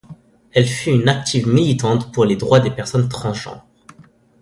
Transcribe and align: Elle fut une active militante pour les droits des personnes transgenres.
Elle 0.51 0.65
fut 0.67 0.89
une 0.89 1.09
active 1.09 1.47
militante 1.47 2.11
pour 2.11 2.25
les 2.25 2.35
droits 2.35 2.59
des 2.59 2.71
personnes 2.71 3.07
transgenres. 3.07 3.63